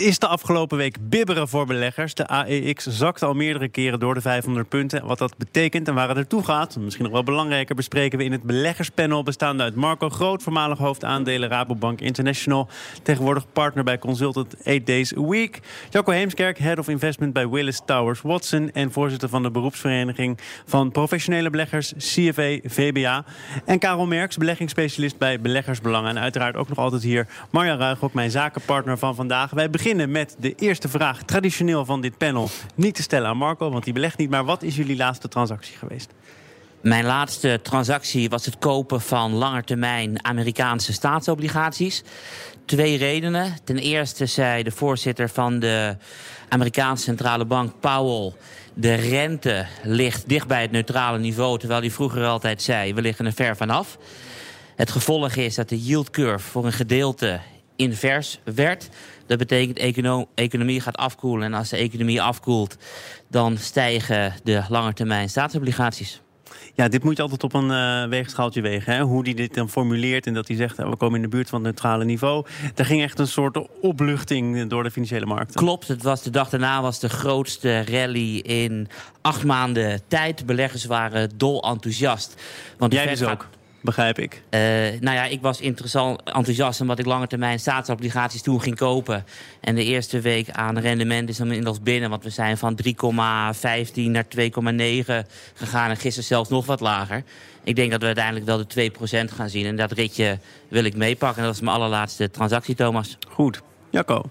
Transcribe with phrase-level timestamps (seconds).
[0.00, 2.14] Het is de afgelopen week bibberen voor beleggers.
[2.14, 5.06] De AEX zakte al meerdere keren door de 500 punten.
[5.06, 8.32] Wat dat betekent en waar het naartoe gaat, misschien nog wel belangrijker, bespreken we in
[8.32, 9.22] het beleggerspanel.
[9.22, 12.68] Bestaande uit Marco Groot, voormalig hoofdaandelen Rabobank International.
[13.02, 15.60] Tegenwoordig partner bij Consultant 8 Days a Week.
[15.90, 18.70] Jacco Heemskerk, Head of Investment bij Willis Towers Watson.
[18.72, 23.24] En voorzitter van de beroepsvereniging van professionele beleggers CFA VBA.
[23.64, 26.10] En Karel Merks, beleggingsspecialist bij Beleggersbelangen.
[26.10, 29.50] En uiteraard ook nog altijd hier Marja Ruig, mijn zakenpartner van vandaag.
[29.50, 32.48] Wij beginnen met de eerste vraag, traditioneel van dit panel.
[32.74, 34.30] Niet te stellen aan Marco, want die belegt niet.
[34.30, 36.12] Maar wat is jullie laatste transactie geweest?
[36.80, 42.02] Mijn laatste transactie was het kopen van langetermijn Amerikaanse staatsobligaties.
[42.64, 43.56] Twee redenen.
[43.64, 45.96] Ten eerste zei de voorzitter van de
[46.48, 48.32] Amerikaanse centrale bank, Powell.
[48.74, 53.26] De rente ligt dicht bij het neutrale niveau, terwijl hij vroeger altijd zei: we liggen
[53.26, 53.98] er ver vanaf.
[54.76, 57.40] Het gevolg is dat de yield curve voor een gedeelte
[57.80, 58.88] invers werd.
[59.26, 61.46] Dat betekent econo economie gaat afkoelen.
[61.46, 62.76] En als de economie afkoelt,
[63.28, 66.20] dan stijgen de langetermijn staatsobligaties.
[66.74, 68.94] Ja, dit moet je altijd op een uh, weegschaaltje wegen.
[68.94, 69.02] Hè?
[69.02, 70.76] Hoe hij dit dan formuleert en dat hij zegt...
[70.76, 72.46] we komen in de buurt van het neutrale niveau.
[72.74, 75.60] Er ging echt een soort opluchting door de financiële markten.
[75.60, 78.88] Klopt, het was de dag daarna was de grootste rally in
[79.20, 80.46] acht maanden tijd.
[80.46, 82.42] Beleggers waren dol enthousiast.
[82.78, 83.48] Want Jij dus ook?
[83.80, 84.42] Begrijp ik.
[84.50, 84.60] Uh,
[85.00, 89.24] nou ja, ik was interessant, enthousiast omdat ik lange termijn staatsobligaties toen ging kopen.
[89.60, 92.10] En de eerste week aan rendement is dan inmiddels binnen.
[92.10, 95.90] Want we zijn van 3,15 naar 2,9 gegaan.
[95.90, 97.22] En gisteren zelfs nog wat lager.
[97.64, 98.92] Ik denk dat we uiteindelijk wel de
[99.30, 99.66] 2% gaan zien.
[99.66, 101.42] En dat ritje wil ik meepakken.
[101.42, 103.18] Dat is mijn allerlaatste transactie, Thomas.
[103.28, 103.62] Goed.
[103.90, 104.22] Jacco.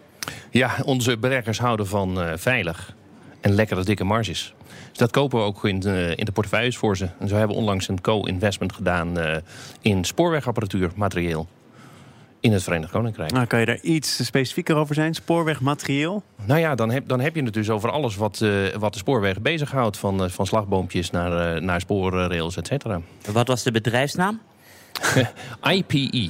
[0.51, 2.97] Ja, onze beleggers houden van uh, veilig
[3.41, 4.53] en lekkere dikke marges
[4.99, 7.09] dat kopen we ook in de, in de portefeuilles voor ze.
[7.19, 9.35] En zo hebben we onlangs een co-investment gedaan uh,
[9.81, 11.47] in spoorwegapparatuur, materieel.
[12.41, 13.31] In het Verenigd Koninkrijk.
[13.31, 15.13] Nou, kan je daar iets specifieker over zijn?
[15.13, 16.23] Spoorwegmaterieel?
[16.45, 18.99] Nou ja, dan heb, dan heb je het dus over alles wat, uh, wat de
[18.99, 19.97] spoorwegen bezighoudt.
[19.97, 23.01] Van, uh, van slagboompjes naar, uh, naar spoorrails, et cetera.
[23.31, 24.41] Wat was de bedrijfsnaam?
[25.73, 26.29] IPE.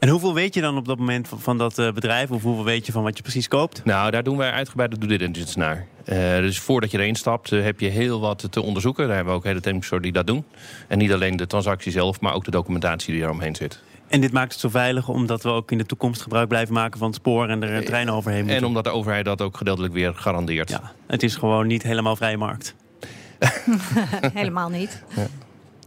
[0.00, 2.30] En hoeveel weet je dan op dat moment van dat bedrijf?
[2.30, 3.84] Of hoeveel weet je van wat je precies koopt?
[3.84, 5.86] Nou, daar doen wij uitgebreide due diligence naar.
[6.04, 9.06] Uh, dus voordat je erin stapt uh, heb je heel wat te onderzoeken.
[9.06, 10.44] Daar hebben we ook hele teams die dat doen.
[10.88, 13.80] En niet alleen de transactie zelf, maar ook de documentatie die eromheen zit.
[14.08, 16.98] En dit maakt het zo veilig omdat we ook in de toekomst gebruik blijven maken
[16.98, 18.56] van het spoor en er treinen overheen moeten.
[18.56, 20.70] En omdat de overheid dat ook gedeeltelijk weer garandeert.
[20.70, 22.74] Ja, het is gewoon niet helemaal vrije markt.
[24.34, 25.02] helemaal niet.
[25.16, 25.26] Ja.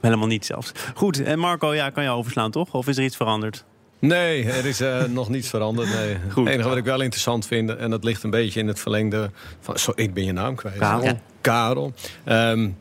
[0.01, 0.72] Helemaal niet zelfs.
[0.94, 2.74] Goed, en Marco, ja, kan je overslaan toch?
[2.74, 3.66] Of is er iets veranderd?
[4.08, 5.90] Nee, er is uh, nog niets veranderd.
[5.90, 6.18] Nee.
[6.34, 6.46] Goed.
[6.46, 9.31] Het enige wat ik wel interessant vind, en dat ligt een beetje in het verlengde
[9.59, 9.78] van.
[9.78, 10.78] Zo, ik ben je naam kwijt.
[10.78, 11.03] Karel.
[11.03, 11.19] Ja.
[11.41, 11.94] Karel.
[12.25, 12.78] Um,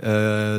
[0.00, 0.06] uh,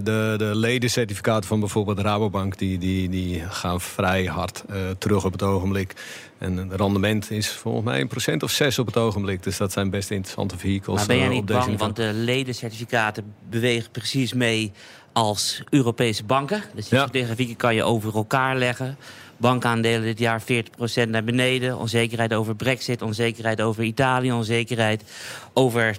[0.04, 2.58] de, de ledencertificaten van bijvoorbeeld Rabobank...
[2.58, 5.94] die, die, die gaan vrij hard uh, terug op het ogenblik.
[6.38, 9.44] En het rendement is volgens mij een procent of zes op het ogenblik.
[9.44, 10.98] Dus dat zijn best interessante vehicles.
[10.98, 14.72] Maar ben jij niet bang, want de ledencertificaten bewegen precies mee
[15.14, 16.64] als Europese banken.
[16.76, 17.56] Dus die ja.
[17.58, 18.98] kan je over elkaar leggen
[19.38, 21.78] bankaandelen dit jaar 40% naar beneden.
[21.78, 25.04] Onzekerheid over brexit, onzekerheid over Italië, onzekerheid
[25.54, 25.98] over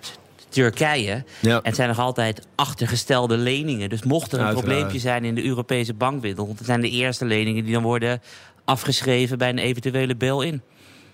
[0.48, 1.24] Turkije.
[1.40, 1.60] Ja.
[1.62, 3.88] Het zijn nog altijd achtergestelde leningen.
[3.88, 6.58] Dus mocht er een probleempje zijn in de Europese bankwereld...
[6.62, 8.22] zijn de eerste leningen die dan worden
[8.64, 10.62] afgeschreven bij een eventuele bail-in.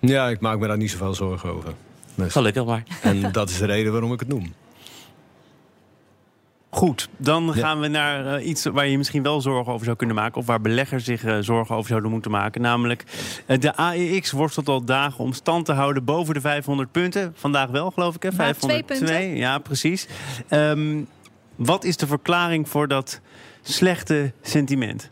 [0.01, 1.73] Ja, ik maak me daar niet zoveel zorgen over.
[2.15, 2.33] Dus.
[2.33, 2.83] Gelukkig maar.
[3.03, 4.55] En dat is de reden waarom ik het noem.
[6.75, 10.17] Goed, dan gaan we naar uh, iets waar je misschien wel zorgen over zou kunnen
[10.17, 10.41] maken.
[10.41, 12.61] Of waar beleggers zich uh, zorgen over zouden moeten maken.
[12.61, 13.05] Namelijk,
[13.47, 17.33] uh, de AEX worstelt al dagen om stand te houden boven de 500 punten.
[17.37, 18.33] Vandaag wel, geloof ik, hè?
[18.33, 19.37] 502.
[19.37, 20.09] Ja, precies.
[20.51, 21.07] Um,
[21.57, 23.21] wat is de verklaring voor dat
[23.63, 25.11] slechte sentiment?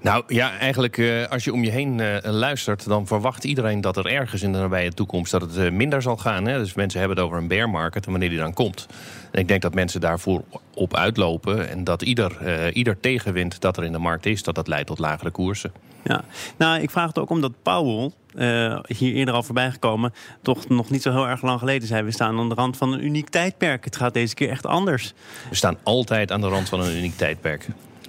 [0.00, 2.86] Nou ja, eigenlijk uh, als je om je heen uh, luistert...
[2.86, 5.30] dan verwacht iedereen dat er ergens in de nabije toekomst...
[5.30, 6.46] dat het uh, minder zal gaan.
[6.46, 6.58] Hè?
[6.58, 8.86] Dus mensen hebben het over een bear market en wanneer die dan komt.
[9.30, 10.42] En ik denk dat mensen daarvoor
[10.74, 11.68] op uitlopen...
[11.68, 14.42] en dat ieder, ieder tegenwind dat er in de markt is...
[14.42, 15.72] dat dat leidt tot lagere koersen.
[16.04, 16.24] Ja,
[16.56, 18.10] nou, ik vraag het ook omdat Powell,
[18.86, 20.12] hier eerder al voorbij gekomen...
[20.42, 22.02] toch nog niet zo heel erg lang geleden zei...
[22.02, 23.84] we staan aan de rand van een uniek tijdperk.
[23.84, 25.14] Het gaat deze keer echt anders.
[25.48, 27.66] We staan altijd aan de rand van een uniek tijdperk.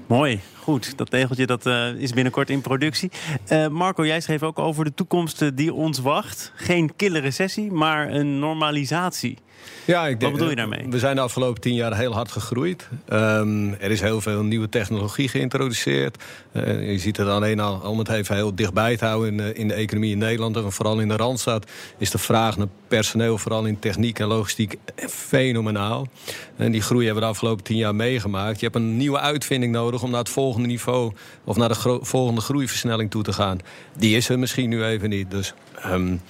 [0.08, 0.98] Mooi, goed.
[0.98, 3.12] Dat tegeltje dat, uh, is binnenkort in productie.
[3.52, 6.52] Uh, Marco, jij schreef ook over de toekomst die ons wacht.
[6.56, 9.38] Geen kille recessie, maar een normalisatie.
[9.86, 10.86] Ja, ik denk, Wat bedoel je daarmee?
[10.90, 12.88] We zijn de afgelopen tien jaar heel hard gegroeid.
[13.10, 16.24] Um, er is heel veel nieuwe technologie geïntroduceerd.
[16.54, 19.60] Uh, je ziet het alleen al, om het even heel dichtbij te houden in, uh,
[19.60, 20.56] in de economie in Nederland...
[20.56, 23.38] en vooral in de Randstad, is de vraag naar personeel...
[23.38, 24.76] vooral in techniek en logistiek
[25.10, 26.08] fenomenaal.
[26.56, 28.60] En die groei hebben we de afgelopen tien jaar meegemaakt.
[28.60, 31.14] Je hebt een nieuwe uitvinding nodig om naar het volgende niveau...
[31.44, 33.60] of naar de volgende groeiversnelling toe te gaan.
[33.98, 35.54] Die is er misschien nu even niet, dus...
[35.86, 36.22] Um,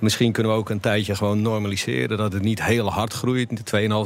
[0.00, 2.16] Misschien kunnen we ook een tijdje gewoon normaliseren.
[2.16, 3.50] Dat het niet heel hard groeit.
[3.50, 3.56] 2,5,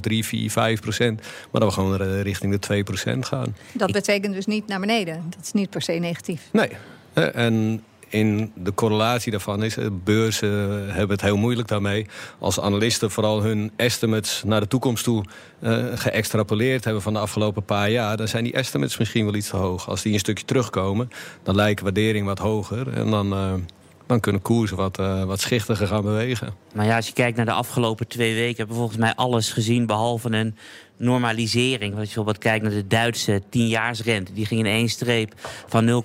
[0.00, 1.20] 3, 4, 5 procent.
[1.50, 3.56] Maar dat we gewoon richting de 2 procent gaan.
[3.72, 5.22] Dat betekent dus niet naar beneden.
[5.31, 6.49] Dat is niet per se negatief.
[6.52, 6.70] Nee.
[7.14, 7.82] En
[8.14, 9.76] in de correlatie daarvan is...
[10.05, 10.49] beurzen
[10.90, 12.06] hebben het heel moeilijk daarmee.
[12.38, 15.25] Als analisten vooral hun estimates naar de toekomst toe...
[15.61, 18.16] Uh, geëxtrapoleerd hebben van de afgelopen paar jaar...
[18.16, 19.88] dan zijn die estimates misschien wel iets te hoog.
[19.88, 21.11] Als die een stukje terugkomen,
[21.43, 22.93] dan lijkt waardering wat hoger.
[22.93, 23.32] En dan...
[23.32, 23.52] Uh,
[24.06, 26.55] dan kunnen koersen wat, uh, wat schichtiger gaan bewegen.
[26.75, 28.56] Maar ja, als je kijkt naar de afgelopen twee weken...
[28.56, 30.56] hebben we volgens mij alles gezien behalve een
[30.97, 31.93] normalisering.
[31.93, 34.33] Als je bijvoorbeeld kijkt naar de Duitse tienjaarsrente...
[34.33, 35.33] die ging in één streep
[35.67, 36.05] van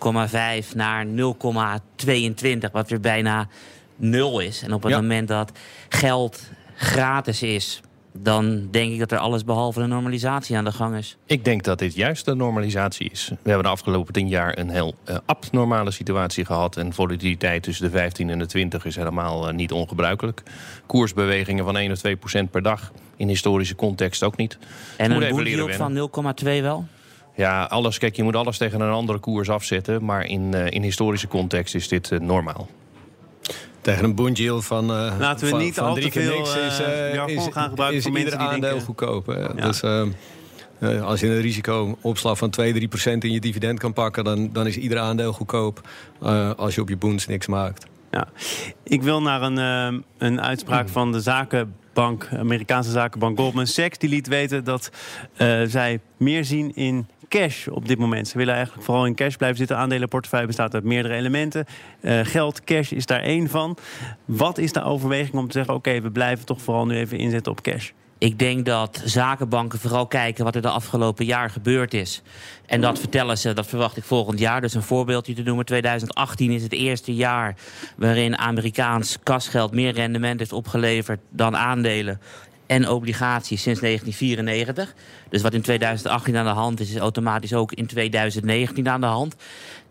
[0.63, 2.71] 0,5 naar 0,22...
[2.71, 3.47] wat weer bijna
[3.95, 4.61] nul is.
[4.61, 5.01] En op het ja.
[5.01, 5.51] moment dat
[5.89, 6.41] geld
[6.75, 7.81] gratis is
[8.21, 11.17] dan denk ik dat er alles behalve een normalisatie aan de gang is.
[11.25, 13.29] Ik denk dat dit juist de normalisatie is.
[13.29, 16.77] We hebben de afgelopen tien jaar een heel uh, abnormale situatie gehad.
[16.77, 20.43] En volatiliteit tussen de 15 en de 20 is helemaal uh, niet ongebruikelijk.
[20.85, 22.91] Koersbewegingen van 1 of 2 procent per dag.
[23.15, 24.57] In historische context ook niet.
[24.97, 26.09] En een boekyield van
[26.43, 26.87] 0,2 wel?
[27.35, 30.05] Ja, alles, kijk, je moet alles tegen een andere koers afzetten.
[30.05, 32.67] Maar in, uh, in historische context is dit normaal.
[33.81, 36.79] Tegen een bondjiel van, uh, Laten we van, niet van al te veel niks is,
[36.79, 38.81] uh, is, gaan gebruiken is ieder aandeel denken...
[38.81, 39.25] goedkoop.
[39.27, 39.67] Ja.
[39.67, 44.23] Dus uh, als je een risicoopslag van 2, 3 procent in je dividend kan pakken...
[44.23, 45.81] dan, dan is ieder aandeel goedkoop
[46.55, 47.85] als je op je boens niks maakt.
[48.11, 48.27] Ja.
[48.83, 50.91] Ik wil naar een, een uitspraak mm.
[50.91, 51.19] van de
[51.99, 53.97] zakenbank, Amerikaanse zakenbank Goldman Sachs.
[53.97, 54.91] Die liet weten dat
[55.67, 58.27] zij meer zien in cash op dit moment.
[58.27, 59.77] Ze willen eigenlijk vooral in cash blijven zitten.
[59.77, 61.65] Aandelenportefeuille bestaat uit meerdere elementen.
[62.01, 63.77] Uh, geld, cash is daar één van.
[64.25, 65.73] Wat is de overweging om te zeggen...
[65.73, 67.91] oké, we blijven toch vooral nu even inzetten op cash?
[68.19, 72.21] Ik denk dat zakenbanken vooral kijken wat er de afgelopen jaar gebeurd is.
[72.65, 74.61] En dat vertellen ze, dat verwacht ik volgend jaar.
[74.61, 75.65] Dus een voorbeeldje te noemen.
[75.65, 77.55] 2018 is het eerste jaar
[77.95, 82.19] waarin Amerikaans kasgeld meer rendement heeft opgeleverd dan aandelen
[82.69, 84.93] en obligaties sinds 1994.
[85.29, 89.07] Dus wat in 2018 aan de hand is, is automatisch ook in 2019 aan de
[89.07, 89.35] hand.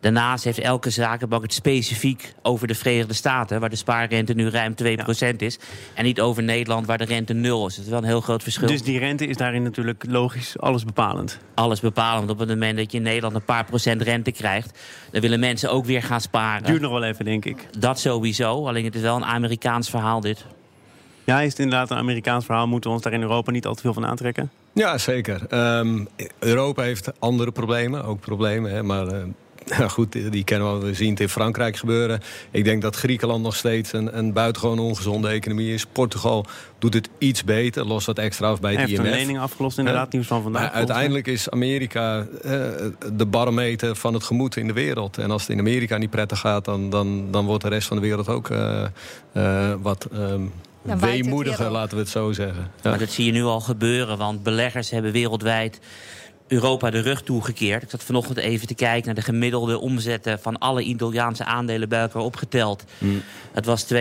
[0.01, 3.61] Daarnaast heeft elke zakenbank het specifiek over de Verenigde Staten...
[3.61, 5.59] waar de spaarrente nu ruim 2% is.
[5.95, 7.75] En niet over Nederland, waar de rente 0 is.
[7.75, 8.69] Dat is wel een heel groot verschil.
[8.69, 11.39] Dus die rente is daarin natuurlijk logisch alles bepalend?
[11.55, 12.31] Alles bepalend.
[12.31, 14.79] Op het moment dat je in Nederland een paar procent rente krijgt...
[15.11, 16.67] dan willen mensen ook weer gaan sparen.
[16.67, 17.67] Duurt nog wel even, denk ik.
[17.79, 18.67] Dat sowieso.
[18.67, 20.45] Alleen het is wel een Amerikaans verhaal, dit.
[21.25, 22.67] Ja, is het inderdaad een Amerikaans verhaal?
[22.67, 24.51] Moeten we ons daar in Europa niet al te veel van aantrekken?
[24.73, 25.41] Ja, zeker.
[25.79, 26.09] Um,
[26.39, 28.71] Europa heeft andere problemen, ook problemen.
[28.71, 29.23] Hè, maar uh,
[29.79, 30.87] ja, goed, die kennen we.
[30.87, 32.21] We zien het in Frankrijk gebeuren.
[32.51, 35.87] Ik denk dat Griekenland nog steeds een, een buitengewoon ongezonde economie is.
[35.87, 36.47] Portugal
[36.79, 38.91] doet het iets beter, lost dat extra af bij het IMF.
[38.91, 40.63] Heeft een lening afgelost, inderdaad, uh, nieuws van vandaag.
[40.63, 42.51] Maar uiteindelijk is Amerika uh,
[43.13, 45.19] de barometer van het gemoed in de wereld.
[45.19, 47.97] En als het in Amerika niet prettig gaat, dan, dan, dan wordt de rest van
[47.97, 50.09] de wereld ook uh, wat...
[50.15, 52.71] Um, weemoediger, laten we het zo zeggen.
[52.83, 52.91] Ja.
[52.91, 55.81] Maar dat zie je nu al gebeuren, want beleggers hebben wereldwijd
[56.49, 57.83] Europa de rug toegekeerd.
[57.83, 60.41] Ik zat vanochtend even te kijken naar de gemiddelde omzetten...
[60.41, 62.85] van alle Italiaanse aandelen bij elkaar opgeteld.
[62.99, 63.23] Mm.
[63.53, 63.99] Het was 2,5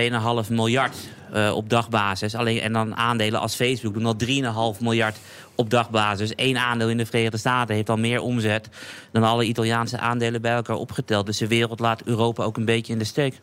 [0.50, 0.96] miljard
[1.34, 2.34] uh, op dagbasis.
[2.34, 5.16] Alleen, en dan aandelen als Facebook doen al 3,5 miljard
[5.54, 6.32] op dagbasis.
[6.36, 8.68] Eén aandeel in de Verenigde Staten heeft al meer omzet...
[9.12, 11.26] dan alle Italiaanse aandelen bij elkaar opgeteld.
[11.26, 13.40] Dus de wereld laat Europa ook een beetje in de steek.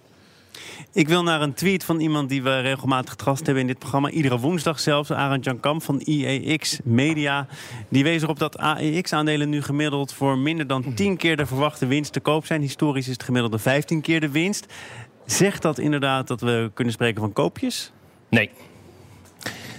[0.94, 4.10] Ik wil naar een tweet van iemand die we regelmatig getrast hebben in dit programma.
[4.10, 5.12] Iedere woensdag zelfs.
[5.12, 7.48] Arend Jan Kamp van IEX Media.
[7.90, 12.14] Die wees erop dat AEX-aandelen nu gemiddeld voor minder dan 10 keer de verwachte winst
[12.14, 12.62] te koop zijn.
[12.62, 14.74] Historisch is het gemiddelde 15 keer de winst.
[15.26, 17.92] Zegt dat inderdaad dat we kunnen spreken van koopjes?
[18.30, 18.50] Nee.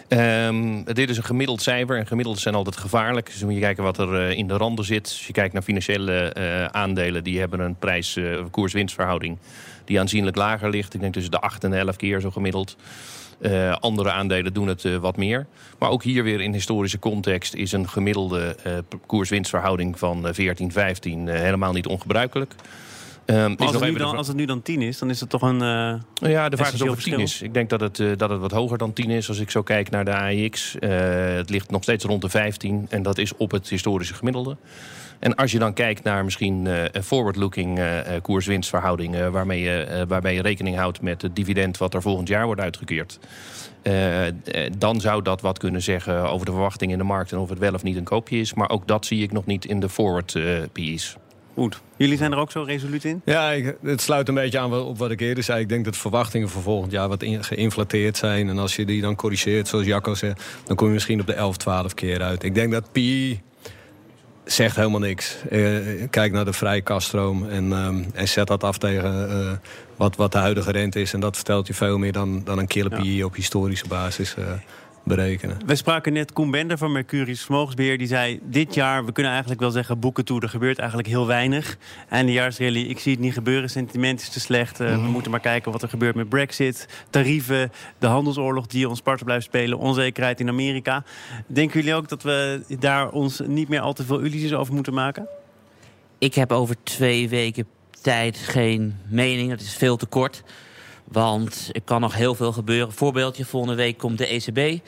[0.09, 3.27] Um, dit is een gemiddeld cijfer en gemiddelden zijn altijd gevaarlijk.
[3.27, 5.03] Dus moet je kijken wat er uh, in de randen zit.
[5.03, 9.39] Als je kijkt naar financiële uh, aandelen, die hebben een prijs-koers-winstverhouding
[9.85, 10.95] die aanzienlijk lager ligt.
[10.95, 12.77] Ik denk tussen de 8 en de 11 keer zo gemiddeld.
[13.81, 15.47] Andere aandelen doen het wat meer.
[15.79, 18.73] Maar ook hier weer in historische context is een gemiddelde uh,
[19.07, 22.55] koers-winstverhouding van 14, 15 helemaal niet ongebruikelijk.
[23.27, 25.43] Um, als, het nu dan, als het nu dan 10 is, dan is het toch
[25.43, 25.63] een.
[25.63, 27.43] Uh, ja, de vraag is of het 10 is.
[27.43, 29.29] Ik denk dat het, uh, dat het wat hoger dan 10 is.
[29.29, 30.77] Als ik zo kijk naar de AEX.
[30.81, 30.91] Uh,
[31.37, 32.87] het ligt nog steeds rond de 15.
[32.89, 34.57] En dat is op het historische gemiddelde.
[35.19, 39.33] En als je dan kijkt naar misschien uh, forward-looking uh, koers-winstverhoudingen...
[39.33, 43.19] Waarmee, je, waarbij je rekening houdt met het dividend wat er volgend jaar wordt uitgekeerd...
[44.79, 47.33] dan zou dat wat kunnen zeggen over de verwachting in de markt...
[47.33, 48.55] en of het wel of niet een koopje is.
[48.55, 50.39] Maar ook dat zie ik nog niet in de forward
[50.73, 51.17] PE's.
[51.57, 51.81] Goed.
[51.97, 53.23] Jullie zijn er ook zo resoluut in?
[53.25, 55.61] Ja, ik, het sluit een beetje aan op wat ik eerder zei.
[55.61, 58.49] Ik denk dat verwachtingen voor volgend jaar wat geïnflateerd zijn.
[58.49, 60.43] En als je die dan corrigeert, zoals Jacco zegt...
[60.65, 62.43] dan kom je misschien op de 11, 12 keer uit.
[62.43, 63.39] Ik denk dat PE
[64.45, 65.37] zegt helemaal niks.
[65.51, 65.79] Uh,
[66.11, 69.53] kijk naar de vrije kaststroom en, um, en zet dat af tegen uh,
[69.97, 71.13] wat, wat de huidige rente is.
[71.13, 74.35] En dat vertelt je veel meer dan, dan een killer PE op historische basis.
[74.39, 74.45] Uh,
[75.07, 75.59] berekenen.
[75.67, 77.99] We spraken net Koen Bender van Mercurius Vermogensbeheer.
[77.99, 80.41] Die zei, dit jaar, we kunnen eigenlijk wel zeggen boeken toe.
[80.41, 81.79] Er gebeurt eigenlijk heel weinig.
[82.09, 83.71] En de jaarsrally, ik zie het niet gebeuren.
[83.71, 84.81] Sentiment is te slecht.
[84.81, 85.11] Uh, We mhm.
[85.11, 86.89] moeten maar kijken wat er gebeurt met brexit.
[87.11, 89.79] Tarieven, de handelsoorlog die ons parten blijft spelen.
[89.79, 91.05] Onzekerheid in Amerika.
[91.47, 94.95] Denken jullie ook dat we daar ons niet meer al te veel illusies over moeten
[94.95, 95.29] maken?
[96.19, 97.67] Ik heb over twee weken
[98.03, 99.51] tijd geen mening.
[99.51, 100.43] Het is veel te kort.
[101.09, 102.93] Want er kan nog heel veel gebeuren.
[102.93, 104.81] Voorbeeldje, volgende week komt de ECB.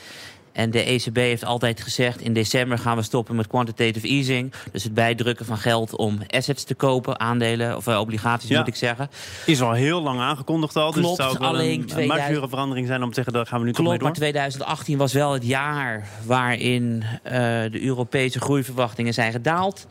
[0.58, 2.20] En de ECB heeft altijd gezegd...
[2.20, 4.52] in december gaan we stoppen met quantitative easing.
[4.72, 7.20] Dus het bijdrukken van geld om assets te kopen.
[7.20, 9.10] Aandelen, of uh, obligaties moet ik zeggen.
[9.46, 10.92] Is al heel lang aangekondigd al.
[10.92, 12.42] Klopt, dus het zou alleen een, 2000...
[12.42, 13.32] een verandering zijn om te zeggen...
[13.32, 14.08] daar gaan we nu Klopt, mee door.
[14.08, 16.08] maar 2018 was wel het jaar...
[16.24, 17.32] waarin uh,
[17.70, 19.86] de Europese groeiverwachtingen zijn gedaald.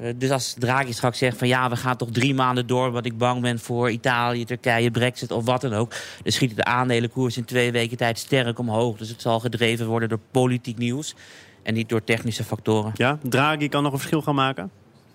[0.00, 2.90] Eh, dus als Draghi straks zegt van ja, we gaan toch drie maanden door...
[2.90, 5.90] wat ik bang ben voor Italië, Turkije, Brexit of wat dan ook...
[6.22, 8.96] dan schieten de aandelenkoers in twee weken tijd sterk omhoog.
[8.96, 11.14] Dus het zal gedreven worden door politiek nieuws
[11.62, 12.92] en niet door technische factoren.
[12.94, 14.70] Ja, Draghi kan nog een verschil gaan maken?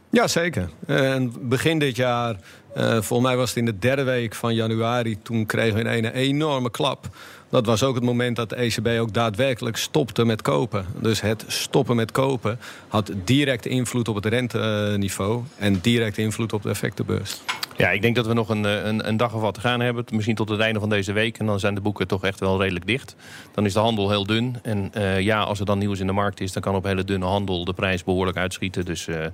[0.09, 0.69] Ja, zeker.
[0.87, 2.35] En begin dit jaar,
[2.77, 5.21] uh, volgens mij was het in de derde week van januari...
[5.21, 7.09] toen kregen we een, een enorme klap
[7.51, 10.85] dat was ook het moment dat de ECB ook daadwerkelijk stopte met kopen.
[11.01, 15.43] Dus het stoppen met kopen had direct invloed op het renteniveau...
[15.57, 17.41] en direct invloed op de effectenbeurs.
[17.77, 19.79] Ja, ik denk dat we nog een, eh, een, een, dag of wat te gaan
[19.79, 20.05] hebben.
[20.11, 21.37] Misschien tot het einde van deze week.
[21.37, 23.15] En dan zijn de boeken toch echt wel redelijk dicht.
[23.53, 24.55] Dan is de handel heel dun.
[24.61, 26.51] En uh, ja, als er dan nieuws in de markt is...
[26.51, 28.85] dan kan op hele dunne handel de prijs behoorlijk uitschieten.
[28.85, 29.25] Dus uh,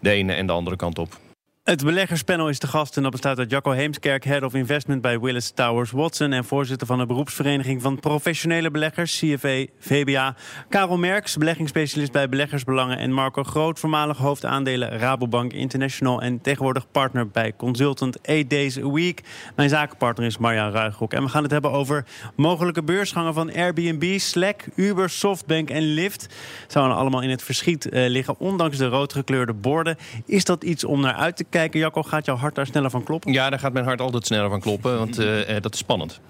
[0.00, 1.31] de ene en de andere kant op.
[1.62, 5.20] Het beleggerspanel is te gast en dat bestaat uit Jacco Heemskerk, Head of Investment bij
[5.20, 10.36] Willis Towers Watson en voorzitter van de beroepsvereniging van professionele beleggers, CFA VBA.
[10.68, 17.28] Karel Merks, beleggingsspecialist bij Beleggersbelangen en Marco Groot, voormalig hoofdaandelen Rabobank International en tegenwoordig partner
[17.28, 19.20] bij Consultant 8 Days a Week.
[19.56, 22.04] Mijn zakenpartner is Marja Ruigrok en we gaan het hebben over
[22.36, 26.26] mogelijke beursgangen van Airbnb, Slack, Uber, Softbank en Lyft.
[26.66, 29.96] Zouden allemaal in het verschiet uh, liggen, ondanks de roodgekleurde borden.
[30.26, 33.02] Is dat iets om naar uit te kijken, Jacco, gaat jouw hart daar sneller van
[33.02, 33.32] kloppen?
[33.32, 36.20] Ja, daar gaat mijn hart altijd sneller van kloppen, want uh, dat is spannend.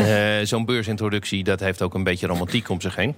[0.00, 0.06] Uh,
[0.42, 3.14] Zo'n beursintroductie, dat heeft ook een beetje romantiek om zich heen.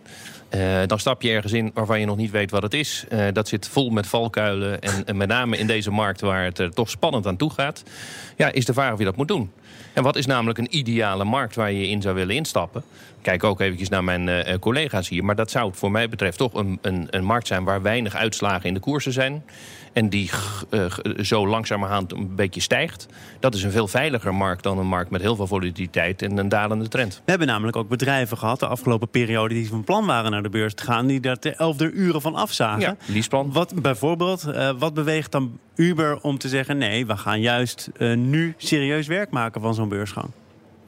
[0.50, 3.04] Uh, dan stap je ergens in waarvan je nog niet weet wat het is.
[3.32, 4.80] dat zit vol met valkuilen.
[4.80, 7.82] En, en, met name in deze markt waar het er toch spannend aan toe gaat...
[8.36, 9.50] Ja, is de vraag of je dat moet doen.
[9.92, 12.82] En wat is namelijk een ideale markt waar je in zou willen instappen?
[13.22, 15.24] Kijk ook eventjes naar mijn collega's hier.
[15.24, 17.64] Maar dat zou voor mij betreft toch een, een, een markt zijn...
[17.64, 19.42] waar weinig uitslagen in de koersen zijn
[19.94, 20.30] en die
[20.70, 20.84] uh,
[21.22, 23.06] zo langzamerhand een beetje stijgt.
[23.40, 26.48] Dat is een veel veiliger markt dan een markt met heel veel volatiliteit en een
[26.48, 27.14] dalende trend.
[27.14, 30.48] We hebben namelijk ook bedrijven gehad de afgelopen periode die van plan waren naar de
[30.48, 32.80] beurs te gaan, die daar ter elfde uren van afzagen.
[32.80, 33.52] Ja, leaseplan.
[33.52, 38.54] Wat bijvoorbeeld, uh, wat beweegt dan Uber om te zeggen: nee, we gaan juist nu
[38.56, 40.28] serieus werk maken van zo'n beursgang?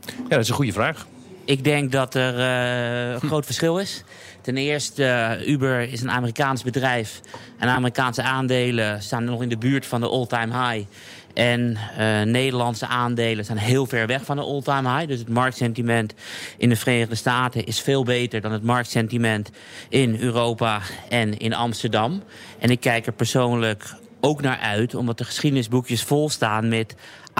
[0.06, 1.06] Ja, dat is een goede vraag.
[1.46, 4.04] Ik denk dat er uh, een groot verschil is.
[4.40, 7.20] Ten eerste, uh, Uber is een Amerikaans bedrijf.
[7.58, 10.86] En Amerikaanse aandelen staan nog in de buurt van de all-time high.
[11.34, 15.08] En uh, Nederlandse aandelen zijn heel ver weg van de all-time high.
[15.08, 16.14] Dus het marktsentiment
[16.58, 19.50] in de Verenigde Staten is veel beter dan het marktsentiment
[19.88, 22.22] in Europa en in Amsterdam.
[22.58, 26.94] En ik kijk er persoonlijk ook naar uit, omdat de geschiedenisboekjes vol staan met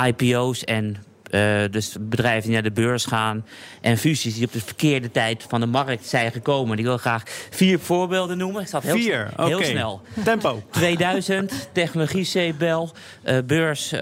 [0.05, 0.97] IPO's en
[1.37, 3.47] uh, dus bedrijven die naar de beurs gaan.
[3.81, 6.79] En fusies die op de verkeerde tijd van de markt zijn gekomen.
[6.79, 8.63] Ik wil graag vier voorbeelden noemen.
[8.63, 10.01] Ik heel, vier, heel snel.
[10.25, 10.63] Tempo.
[10.71, 12.89] 2000, technologie CBL.
[13.25, 14.01] Uh, beurs uh,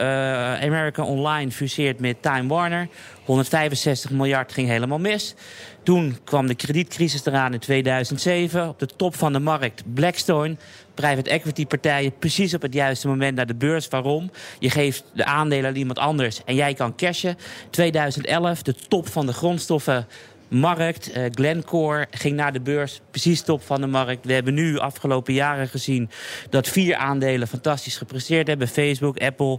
[0.62, 2.88] America Online fuseert met Time Warner.
[3.24, 5.34] 165 miljard ging helemaal mis.
[5.82, 8.68] Toen kwam de kredietcrisis eraan in 2007.
[8.68, 10.56] Op de top van de markt Blackstone
[10.94, 13.88] private equity partijen precies op het juiste moment naar de beurs.
[13.88, 14.30] Waarom?
[14.58, 17.36] Je geeft de aandelen aan iemand anders en jij kan cashen.
[17.70, 20.06] 2011, de top van de grondstoffen
[20.48, 21.16] markt.
[21.16, 24.26] Uh, Glencore ging naar de beurs, precies top van de markt.
[24.26, 26.10] We hebben nu afgelopen jaren gezien
[26.50, 28.68] dat vier aandelen fantastisch gepresteerd hebben.
[28.68, 29.58] Facebook, Apple,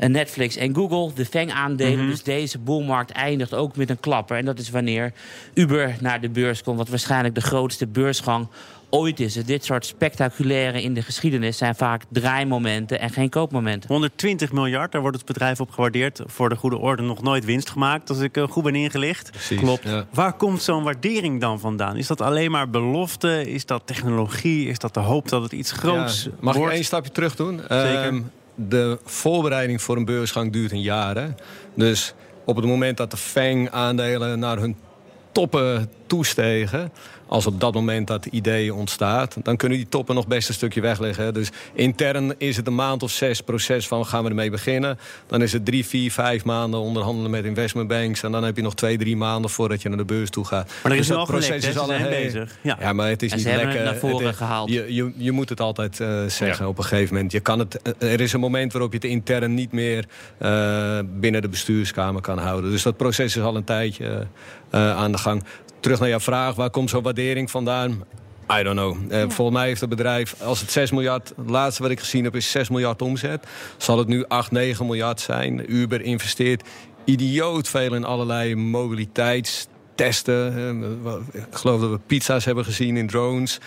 [0.00, 1.12] uh, Netflix en Google.
[1.14, 1.98] De FANG-aandelen.
[1.98, 2.10] Mhm.
[2.10, 4.36] Dus deze boelmarkt eindigt ook met een klapper.
[4.36, 5.12] En dat is wanneer
[5.54, 6.78] Uber naar de beurs komt.
[6.78, 8.48] Wat waarschijnlijk de grootste beursgang
[8.90, 9.34] ooit is.
[9.34, 13.90] Dus dit soort spectaculaire in de geschiedenis zijn vaak draaimomenten en geen koopmomenten.
[13.90, 16.20] 120 miljard, daar wordt het bedrijf op gewaardeerd.
[16.26, 19.30] Voor de goede orde nog nooit winst gemaakt, als ik uh, goed ben ingelicht.
[19.30, 19.82] Precies, Klopt.
[19.84, 20.06] ja.
[20.10, 21.96] Waar komt zo'n waardering dan vandaan?
[21.96, 23.50] Is dat alleen maar belofte?
[23.50, 24.68] Is dat technologie?
[24.68, 26.70] Is dat de hoop dat het iets groots Ja, mag wordt?
[26.70, 27.60] ik één stapje terug doen?
[27.68, 28.02] Zeker.
[28.02, 28.22] Ehm,
[28.54, 31.16] de voorbereiding voor een beursgang duurt een jaar.
[31.16, 31.28] Hè?
[31.74, 32.14] Dus
[32.44, 34.76] op het moment dat de FANG-aandelen naar hun
[35.32, 36.92] toppen toestegen...
[37.26, 39.36] als op dat moment dat idee ontstaat...
[39.42, 41.24] dan kunnen die toppen nog best een stukje wegleggen.
[41.24, 41.32] hè.
[41.32, 44.98] Dus intern is het een maand of zes proces van gaan we ermee beginnen.
[45.26, 48.22] Dan is het drie, vier, vijf maanden onderhandelen met investmentbanks...
[48.22, 50.72] en dan heb je nog twee, drie maanden voordat je naar de beurs toe gaat.
[50.82, 51.64] Maar er is Dus dat al gelekt?
[51.64, 52.58] Ze al een bezig.
[52.62, 52.76] Ja.
[52.80, 52.92] Ja.
[52.92, 53.84] maar het is niet lekker.
[53.84, 54.70] naar voren gehaald.
[54.70, 57.32] Je, je, je moet het altijd eh, zeggen op een gegeven moment.
[57.32, 60.04] Je kan het, eh, er is een moment waarop je het intern niet meer
[60.38, 62.70] eh, binnen de bestuurskamer kan houden.
[62.70, 64.26] Dus dat proces is al een tijdje
[64.70, 65.44] aan de gang.
[65.80, 68.04] Terug naar jouw vraag, waar komt zo'n waardering vandaan?
[68.58, 68.96] I don't know.
[69.12, 72.24] Eh, Volgens mij heeft het bedrijf, als het 6 miljard, het laatste wat ik gezien
[72.24, 73.46] heb is 6 miljard omzet.
[73.76, 75.74] Zal het nu 8, 9 miljard zijn.
[75.74, 76.62] Uber investeert
[77.04, 79.74] idioot veel in allerlei mobiliteitstesten.
[80.00, 80.56] Eh,
[81.32, 83.58] Ik geloof dat we pizza's hebben gezien in drones,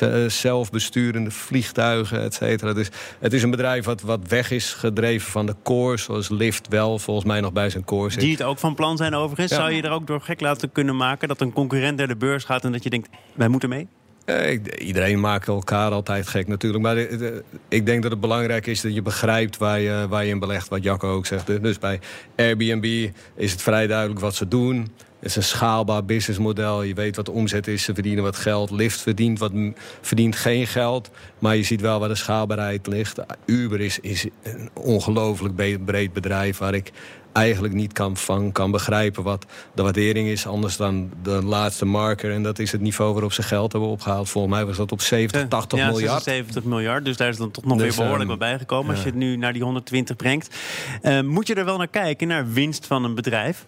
[0.00, 2.72] eh, zelfbesturende vliegtuigen, et cetera.
[2.72, 2.88] Dus
[3.20, 6.98] het is een bedrijf wat, wat weg is gedreven van de core, zoals Lyft wel
[6.98, 8.20] volgens mij nog bij zijn core zit.
[8.20, 9.50] Die het ook van plan zijn overigens.
[9.50, 9.56] Ja.
[9.56, 11.28] Zou je er ook door gek laten kunnen maken...
[11.28, 13.08] dat een concurrent naar de beurs gaat en dat je denkt...
[13.34, 13.88] wij moeten mee?
[14.24, 16.82] Eh, Iedereen maakt elkaar altijd gek natuurlijk.
[16.84, 20.30] Maar de- ik denk dat het belangrijk is dat je begrijpt waar je, waar je
[20.30, 20.68] in belegt.
[20.68, 21.46] Wat Jacco ook zegt.
[21.62, 22.00] Dus bij
[22.36, 24.88] Airbnb is het vrij duidelijk wat ze doen.
[25.24, 26.82] Het is een schaalbaar businessmodel.
[26.82, 27.82] Je weet wat de omzet is.
[27.82, 28.70] Ze verdienen wat geld.
[28.70, 29.52] Lyft verdient, wat,
[30.00, 31.10] verdient geen geld.
[31.38, 33.18] Maar je ziet wel waar de schaalbaarheid ligt.
[33.44, 36.58] Uber is, is een ongelooflijk breed bedrijf...
[36.58, 36.90] waar ik
[37.32, 40.46] eigenlijk niet kan, van kan begrijpen wat de waardering is.
[40.46, 42.32] Anders dan de laatste marker.
[42.32, 44.28] En dat is het niveau waarop ze geld hebben opgehaald.
[44.28, 46.22] Volgens mij was dat op 70, 80 ja, miljard.
[46.22, 47.04] 76 miljard.
[47.04, 48.90] Dus daar is dan toch nog Dus, weer behoorlijk wat bijgekomen...
[48.90, 50.56] als je het nu naar die 120 brengt.
[51.02, 53.66] Eh, moet je er wel naar kijken, naar winst van een bedrijf?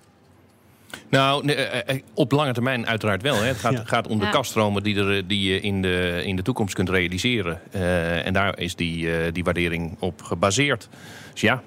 [1.10, 3.36] Nou, nee, eh, eh, op lange termijn uiteraard wel.
[3.36, 3.44] Hè.
[3.46, 3.82] Het gaat, Ja.
[3.84, 4.30] gaat om de Ja.
[4.30, 7.60] kaststromen die, er, die je in de, in de toekomst kunt realiseren.
[7.70, 10.88] Eh, en daar is die, eh, die waardering op gebaseerd.
[11.32, 11.62] Dus ja,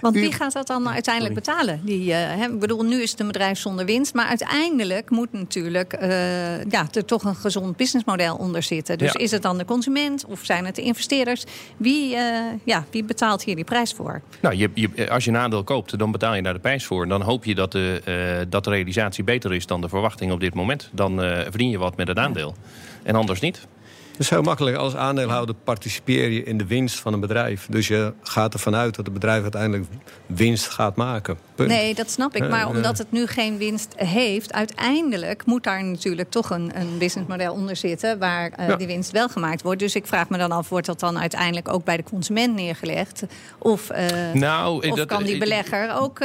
[0.00, 1.80] Want wie gaat dat dan uiteindelijk betalen?
[1.84, 4.14] Die, eh, hè, ik bedoel, nu is het een bedrijf zonder winst.
[4.14, 8.98] Maar uiteindelijk moet natuurlijk eh, ja, er toch een gezond businessmodel onder zitten.
[8.98, 9.18] Dus Ja.
[9.18, 11.44] is het dan de consument of zijn het de investeerders?
[11.76, 14.22] Wie, eh, ja, wie betaalt hier die prijs voor?
[14.40, 17.02] nou, je, je, als je een aandeel koopt, dan betaal je daar de prijs voor.
[17.02, 20.40] En dan hoop je dat de, dat de realisatie beter is dan de verwachting op
[20.40, 20.88] dit moment.
[20.92, 22.54] Dan verdien je wat met het aandeel.
[23.02, 23.66] En anders niet.
[24.14, 24.76] Het is heel makkelijk.
[24.76, 27.66] Als aandeelhouder participeer je in de winst van een bedrijf.
[27.70, 29.84] Dus je gaat ervan uit dat het bedrijf uiteindelijk
[30.26, 31.38] winst gaat maken.
[31.54, 31.68] Punt.
[31.68, 32.42] Nee, dat snap ik.
[32.42, 32.68] Eh, Maar eh.
[32.68, 37.76] omdat het nu geen winst heeft, uiteindelijk moet daar natuurlijk toch een, een businessmodel onder
[37.76, 38.76] zitten waar eh, Ja.
[38.76, 39.80] die winst wel gemaakt wordt.
[39.80, 43.22] Dus ik vraag me dan af, wordt dat dan uiteindelijk ook bij de consument neergelegd?
[43.58, 43.90] Of,
[44.32, 46.18] Nou, of dat- kan die belegger ook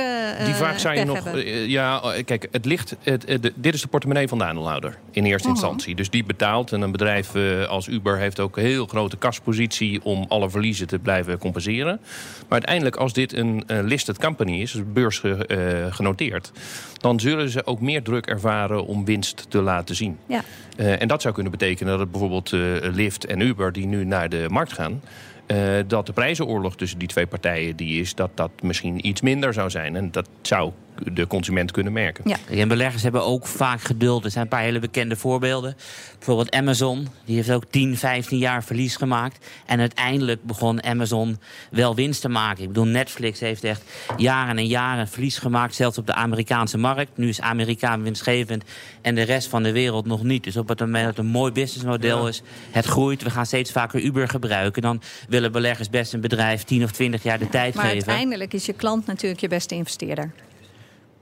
[0.45, 1.19] Die vraag pech nog.
[1.67, 2.95] ja, eh, kijk, het ligt.
[3.03, 5.57] Het, dit is de portemonnee van de aandeelhouder in eerste Mhm.
[5.57, 5.95] instantie.
[5.95, 6.71] Dus die betaalt.
[6.71, 7.35] En een bedrijf
[7.67, 11.99] als Uber heeft ook een heel grote kaspositie om alle verliezen te blijven compenseren.
[12.39, 16.51] Maar uiteindelijk, als dit een listed company is, dus beurs ge- eh, genoteerd,
[16.97, 20.17] dan zullen ze ook meer druk ervaren om winst te laten zien.
[20.27, 20.41] Ja.
[20.77, 24.29] Eh, en dat zou kunnen betekenen dat bijvoorbeeld eh, Lyft en Uber, die nu naar
[24.29, 25.01] de markt gaan.
[25.49, 25.57] Eh,
[25.87, 29.69] dat de prijzenoorlog tussen die twee partijen die is, dat dat misschien iets minder zou
[29.69, 29.95] zijn.
[29.95, 30.71] En dat zou
[31.03, 32.23] de consument kunnen merken.
[32.29, 32.37] Ja.
[32.49, 34.25] En beleggers hebben ook vaak geduld.
[34.25, 35.75] Er zijn een paar hele bekende voorbeelden.
[36.15, 37.07] Bijvoorbeeld Amazon.
[37.25, 39.45] Die heeft ook 10, 15 jaar verlies gemaakt.
[39.65, 41.39] En uiteindelijk begon Amazon
[41.71, 42.61] wel winst te maken.
[42.61, 43.83] Ik bedoel, Netflix heeft echt
[44.17, 45.75] jaren en jaren verlies gemaakt.
[45.75, 47.17] Zelfs op de Amerikaanse markt.
[47.17, 48.63] Nu is Amerika winstgevend
[49.01, 50.43] en de rest van de wereld nog niet.
[50.43, 53.71] Dus op het moment dat het een mooi businessmodel is, het groeit, we gaan steeds
[53.71, 54.81] vaker Uber gebruiken.
[54.81, 55.01] Dan
[55.39, 58.07] willen beleggers best een bedrijf 10 of 20 jaar de tijd Maar geven.
[58.07, 60.31] uiteindelijk is je klant natuurlijk je beste investeerder.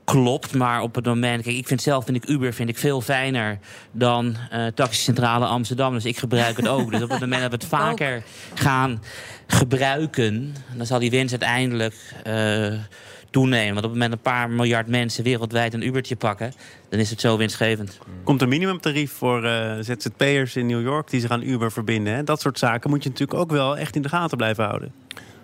[0.04, 1.44] Klopt, maar op het moment...
[1.44, 3.60] Kijk, ik vind zelf vind ik Uber vind ik veel fijner
[3.92, 5.94] dan eh taxicentrale Amsterdam.
[5.94, 6.92] Dus ik gebruik het ook.
[6.92, 9.04] Dus op het moment dat we het vaker gaan
[9.48, 10.56] gebruiken...
[10.76, 12.74] dan zal die winst uiteindelijk eh,
[13.30, 13.74] toenemen.
[13.74, 16.54] Want op het moment dat een paar miljard mensen wereldwijd een Ubertje pakken...
[16.90, 18.00] dan is het zo winstgevend.
[18.24, 22.14] Komt een minimumtarief voor eh, ZZP'ers in New York die zich aan Uber verbinden.
[22.14, 22.24] Hè?
[22.24, 24.92] Dat soort zaken moet je natuurlijk ook wel echt in de gaten blijven houden.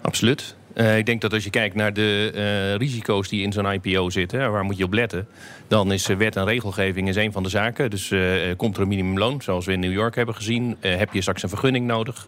[0.02, 0.56] Absoluut.
[0.74, 4.10] Eh, ik denk dat als je kijkt naar de eh, risico's die in zo'n IPO
[4.10, 5.28] zitten, hè, waar moet je op letten,
[5.68, 7.90] dan is wet en regelgeving is een van de zaken.
[7.90, 8.14] Dus
[8.58, 11.44] komt er een minimumloon, zoals we in New York hebben gezien, Eh, heb je straks
[11.44, 12.28] een vergunning nodig?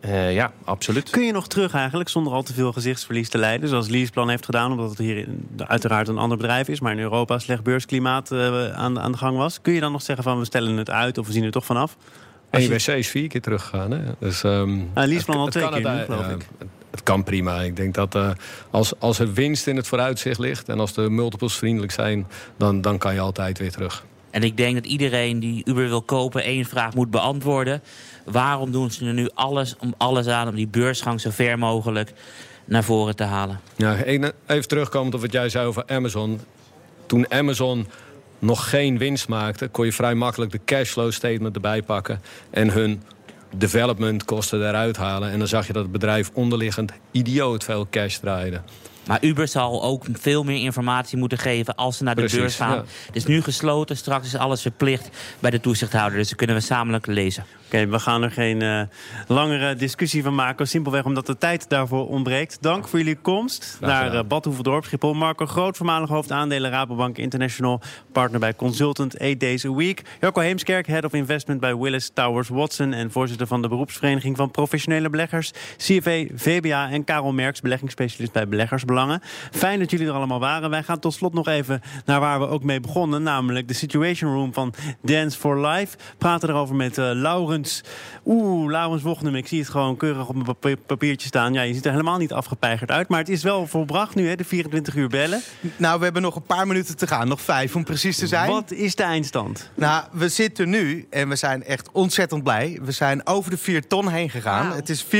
[0.00, 1.10] Eh, ja, absoluut.
[1.10, 3.68] Kun je nog terug eigenlijk, zonder al te veel gezichtsverlies te leiden...
[3.68, 6.80] zoals Leaseplan heeft gedaan, omdat het hier in- uiteraard een ander bedrijf is...
[6.80, 9.60] maar in Europa slecht beursklimaat eh, aan, aan de gang was.
[9.60, 11.64] Kun je dan nog zeggen van we stellen het uit of we zien er toch
[11.64, 11.96] vanaf?
[12.50, 13.90] En je wc is vier keer teruggegaan.
[13.90, 13.98] Hè?
[14.18, 16.46] Dus, um, ah, al twee keer nu, geloof ik.
[16.90, 17.60] Het kan prima.
[17.60, 18.30] Ik denk dat uh,
[18.70, 20.68] als, als er winst in het vooruitzicht ligt...
[20.68, 24.04] en als de multiples vriendelijk zijn, dan, dan kan je altijd weer terug.
[24.36, 27.82] En ik denk dat iedereen die Uber wil kopen één vraag moet beantwoorden.
[28.24, 32.12] Waarom doen ze er nu alles om alles aan om die beursgang zo ver mogelijk
[32.64, 33.60] naar voren te halen?
[33.76, 33.96] Ja,
[34.46, 36.40] even terugkomend op wat jij zei over Amazon.
[37.06, 37.86] Toen Amazon
[38.38, 42.20] nog geen winst maakte, kon je vrij makkelijk de cashflow statement erbij pakken
[42.50, 43.02] en hun
[43.54, 45.30] development kosten eruit halen.
[45.30, 48.60] En dan zag je dat het bedrijf onderliggend idioot veel cash draaide.
[49.06, 52.76] Maar Uber zal ook veel meer informatie moeten geven als ze naar de beurs gaan.
[53.06, 56.18] Het is nu gesloten, straks is alles verplicht bij de toezichthouder.
[56.18, 57.44] Dus dat kunnen we samen lezen.
[57.66, 58.82] Oké, we gaan er geen uh,
[59.26, 60.68] langere discussie van maken.
[60.68, 62.58] Simpelweg omdat de tijd daarvoor ontbreekt.
[62.60, 65.14] Dank voor jullie komst naar uh, Bad Hoeveldorp, Schiphol.
[65.14, 67.80] Marco Groot, voormalig hoofdaandelen Rabobank International.
[68.12, 70.02] Partner bij Consultant 8 Days a Week.
[70.20, 72.92] Jacco Heemskerk, Head of Investment bij Willis Towers Watson.
[72.92, 75.52] En voorzitter van de beroepsvereniging van professionele beleggers.
[75.76, 78.48] CFA, VBA en Karel Merks, beleggingsspecialist bij
[79.50, 80.70] Fijn dat jullie er allemaal waren.
[80.70, 83.22] Wij gaan tot slot nog even naar waar we ook mee begonnen.
[83.22, 85.96] Namelijk de Situation Room van Dance for Life.
[86.18, 87.82] Praten erover met uh, Laurens
[88.26, 91.52] Oeh, Laurens Wochnum, ik zie het gewoon keurig op mijn papiertje staan.
[91.52, 93.08] Ja, je ziet er helemaal niet afgepeigerd uit.
[93.08, 95.40] Maar het is wel volbracht nu, hè, de 24 uur bellen.
[95.76, 97.28] Nou, we hebben nog een paar minuten te gaan.
[97.28, 98.50] Nog vijf om precies te zijn.
[98.50, 99.70] Wat is de eindstand?
[99.74, 102.78] Nou, we zitten nu, en we zijn echt ontzettend blij.
[102.82, 104.72] We zijn over de 4 ton heen gegaan.
[104.72, 105.10] Het is 403.000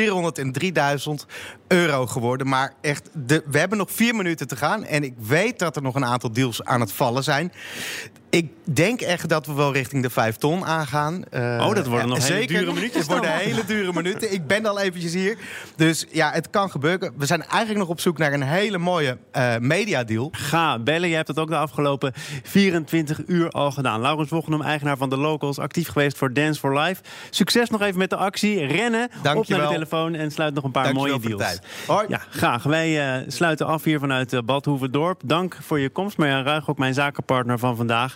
[1.67, 2.49] euro geworden.
[2.49, 4.85] Maar echt, de, we hebben nog vier minuten te gaan.
[4.85, 7.53] En ik weet dat er nog een aantal deals aan het vallen zijn.
[8.31, 11.25] Ik denk echt dat we wel richting de 5 ton aangaan.
[11.35, 12.99] Uh, oh, dat worden nog hele dure minuten.
[12.99, 14.33] Het worden hele dure minuten.
[14.33, 15.37] Ik ben al eventjes hier.
[15.77, 17.13] Dus ja, het kan gebeuren.
[17.17, 20.29] We zijn eigenlijk nog op zoek naar een hele mooie uh, mediadeal.
[20.33, 21.09] Ga bellen.
[21.09, 22.13] Je hebt het ook de afgelopen
[22.43, 24.01] 24 uur al gedaan.
[24.01, 25.59] Laurens Wochenum, eigenaar van de Locals.
[25.59, 27.03] Actief geweest voor Dance for Life.
[27.31, 28.67] Succes nog even met de actie.
[28.67, 31.59] Rennen Dank op naar de telefoon en sluit nog een paar mooie deals.
[31.87, 32.07] Hoi.
[32.09, 32.63] Ja, graag.
[32.63, 35.21] Wij uh, sluiten af hier vanuit Bad Hoeverdorp.
[35.25, 36.17] Dank voor je komst.
[36.17, 38.16] Maar ja, Ruig ook mijn zakenpartner van vandaag.